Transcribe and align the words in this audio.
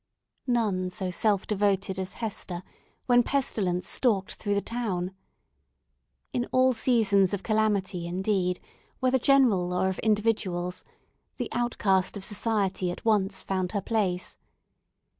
None 0.47 0.89
so 0.89 1.11
self 1.11 1.45
devoted 1.45 1.99
as 1.99 2.13
Hester 2.13 2.63
when 3.05 3.21
pestilence 3.21 3.87
stalked 3.87 4.33
through 4.33 4.55
the 4.55 4.59
town. 4.59 5.11
In 6.33 6.45
all 6.51 6.73
seasons 6.73 7.35
of 7.35 7.43
calamity, 7.43 8.07
indeed, 8.07 8.59
whether 8.99 9.19
general 9.19 9.71
or 9.75 9.89
of 9.89 9.99
individuals, 9.99 10.83
the 11.37 11.49
outcast 11.51 12.17
of 12.17 12.23
society 12.23 12.89
at 12.89 13.05
once 13.05 13.43
found 13.43 13.73
her 13.73 13.81
place. 13.81 14.39